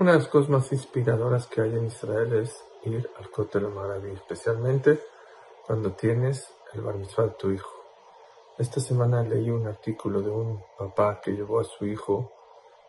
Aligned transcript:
Una 0.00 0.12
de 0.12 0.18
las 0.20 0.28
cosas 0.28 0.48
más 0.48 0.72
inspiradoras 0.72 1.46
que 1.46 1.60
hay 1.60 1.76
en 1.76 1.84
Israel 1.84 2.32
es 2.32 2.64
ir 2.84 3.10
al 3.18 3.30
Kotel 3.30 3.68
Maraví, 3.68 4.12
especialmente 4.12 4.98
cuando 5.66 5.92
tienes 5.92 6.54
el 6.72 6.80
bar 6.80 6.94
mitzvah 6.94 7.24
de 7.24 7.30
tu 7.32 7.50
hijo. 7.50 7.70
Esta 8.56 8.80
semana 8.80 9.22
leí 9.22 9.50
un 9.50 9.66
artículo 9.66 10.22
de 10.22 10.30
un 10.30 10.64
papá 10.78 11.20
que 11.20 11.32
llevó 11.32 11.60
a 11.60 11.64
su 11.64 11.84
hijo 11.84 12.32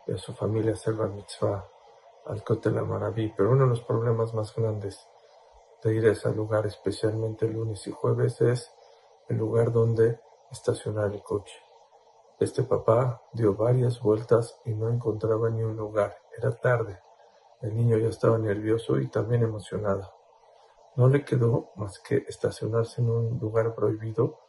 y 0.06 0.12
a 0.12 0.16
su 0.16 0.32
familia 0.32 0.70
a 0.70 0.74
hacer 0.74 0.94
bar 0.94 1.10
mitzvah 1.10 1.68
al 2.24 2.42
Kotel 2.42 2.80
Maraví, 2.80 3.30
pero 3.36 3.50
uno 3.50 3.64
de 3.64 3.68
los 3.68 3.82
problemas 3.82 4.32
más 4.32 4.56
grandes 4.56 5.06
de 5.84 5.94
ir 5.94 6.06
a 6.06 6.12
ese 6.12 6.32
lugar, 6.32 6.64
especialmente 6.64 7.46
lunes 7.46 7.86
y 7.86 7.90
jueves, 7.90 8.40
es 8.40 8.72
el 9.28 9.36
lugar 9.36 9.70
donde 9.70 10.18
estacionar 10.50 11.12
el 11.12 11.22
coche. 11.22 11.60
Este 12.42 12.64
papá 12.64 13.22
dio 13.32 13.54
varias 13.54 14.00
vueltas 14.00 14.58
y 14.64 14.74
no 14.74 14.88
encontraba 14.88 15.48
ni 15.48 15.62
un 15.62 15.76
lugar. 15.76 16.16
Era 16.36 16.50
tarde. 16.50 16.98
El 17.60 17.76
niño 17.76 17.96
ya 17.98 18.08
estaba 18.08 18.36
nervioso 18.36 18.98
y 18.98 19.06
también 19.08 19.44
emocionado. 19.44 20.12
No 20.96 21.08
le 21.08 21.24
quedó 21.24 21.70
más 21.76 22.00
que 22.00 22.24
estacionarse 22.26 23.00
en 23.00 23.10
un 23.10 23.38
lugar 23.38 23.76
prohibido, 23.76 24.40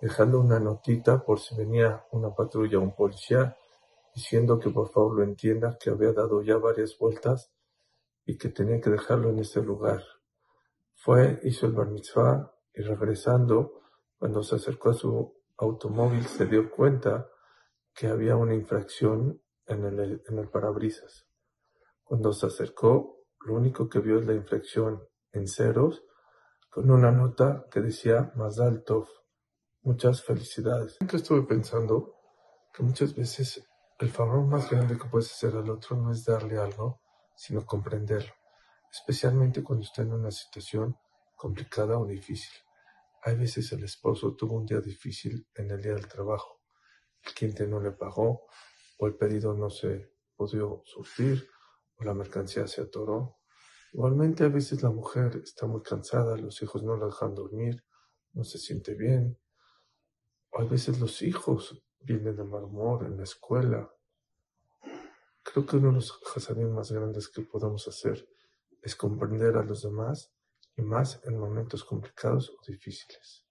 dejando 0.00 0.38
una 0.38 0.60
notita 0.60 1.24
por 1.24 1.40
si 1.40 1.56
venía 1.56 2.06
una 2.12 2.32
patrulla 2.32 2.78
o 2.78 2.82
un 2.82 2.94
policía, 2.94 3.56
diciendo 4.14 4.60
que 4.60 4.70
por 4.70 4.88
favor 4.90 5.16
lo 5.16 5.24
entienda, 5.24 5.76
que 5.76 5.90
había 5.90 6.12
dado 6.12 6.42
ya 6.42 6.56
varias 6.56 6.96
vueltas 6.96 7.50
y 8.24 8.38
que 8.38 8.50
tenía 8.50 8.80
que 8.80 8.90
dejarlo 8.90 9.28
en 9.30 9.40
ese 9.40 9.60
lugar. 9.60 10.04
Fue, 10.94 11.40
hizo 11.42 11.66
el 11.66 11.72
bar 11.72 11.88
mitzvah 11.88 12.54
y 12.72 12.82
regresando, 12.82 13.80
cuando 14.20 14.40
se 14.44 14.54
acercó 14.54 14.90
a 14.90 14.94
su 14.94 15.34
automóvil 15.56 16.24
se 16.26 16.46
dio 16.46 16.70
cuenta 16.70 17.26
que 17.94 18.06
había 18.06 18.36
una 18.36 18.54
infracción 18.54 19.42
en 19.66 19.84
el, 19.84 20.22
en 20.26 20.38
el 20.38 20.48
parabrisas. 20.48 21.26
Cuando 22.04 22.32
se 22.32 22.46
acercó, 22.46 23.24
lo 23.46 23.54
único 23.54 23.88
que 23.88 24.00
vio 24.00 24.18
es 24.18 24.26
la 24.26 24.34
infracción 24.34 25.02
en 25.32 25.46
ceros 25.46 26.04
con 26.68 26.90
una 26.90 27.10
nota 27.10 27.66
que 27.70 27.80
decía 27.80 28.32
Mazal 28.36 28.84
Tov. 28.84 29.08
Muchas 29.82 30.22
felicidades. 30.22 30.96
Siempre 30.96 31.18
estuve 31.18 31.42
pensando 31.42 32.16
que 32.72 32.82
muchas 32.82 33.14
veces 33.14 33.64
el 33.98 34.10
favor 34.10 34.44
más 34.46 34.70
grande 34.70 34.98
que 34.98 35.08
puedes 35.08 35.32
hacer 35.32 35.56
al 35.56 35.70
otro 35.70 35.96
no 35.96 36.12
es 36.12 36.24
darle 36.24 36.58
algo, 36.58 37.00
sino 37.36 37.64
comprenderlo, 37.64 38.32
especialmente 38.92 39.62
cuando 39.62 39.84
está 39.84 40.02
en 40.02 40.12
una 40.12 40.30
situación 40.30 40.96
complicada 41.34 41.98
o 41.98 42.06
difícil. 42.06 42.52
Hay 43.22 43.36
veces 43.36 43.72
el 43.72 43.84
esposo 43.84 44.34
tuvo 44.34 44.56
un 44.56 44.66
día 44.66 44.80
difícil 44.80 45.46
en 45.54 45.70
el 45.70 45.82
día 45.82 45.94
del 45.94 46.08
trabajo 46.08 46.59
el 47.24 47.34
cliente 47.34 47.66
no 47.66 47.80
le 47.80 47.92
pagó, 47.92 48.46
o 48.98 49.06
el 49.06 49.16
pedido 49.16 49.54
no 49.54 49.70
se 49.70 50.12
pudo 50.36 50.82
surtir, 50.84 51.48
o 51.96 52.04
la 52.04 52.14
mercancía 52.14 52.66
se 52.66 52.82
atoró. 52.82 53.38
Igualmente 53.92 54.44
a 54.44 54.48
veces 54.48 54.82
la 54.82 54.90
mujer 54.90 55.40
está 55.42 55.66
muy 55.66 55.82
cansada, 55.82 56.36
los 56.36 56.62
hijos 56.62 56.82
no 56.82 56.96
la 56.96 57.06
dejan 57.06 57.34
dormir, 57.34 57.84
no 58.32 58.44
se 58.44 58.58
siente 58.58 58.94
bien. 58.94 59.38
O 60.50 60.60
a 60.60 60.64
veces 60.64 61.00
los 61.00 61.22
hijos 61.22 61.82
vienen 62.00 62.36
de 62.36 62.44
mal 62.44 62.64
humor 62.64 63.04
en 63.04 63.16
la 63.16 63.24
escuela. 63.24 63.92
Creo 65.42 65.66
que 65.66 65.76
uno 65.76 65.88
de 65.88 65.94
los 65.94 66.20
hasadim 66.34 66.70
más 66.70 66.92
grandes 66.92 67.28
que 67.28 67.42
podemos 67.42 67.88
hacer 67.88 68.28
es 68.82 68.94
comprender 68.94 69.56
a 69.56 69.64
los 69.64 69.82
demás 69.82 70.32
y 70.76 70.82
más 70.82 71.20
en 71.24 71.38
momentos 71.38 71.84
complicados 71.84 72.50
o 72.50 72.58
difíciles. 72.66 73.49